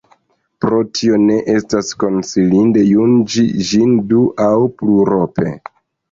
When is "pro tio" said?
0.63-1.17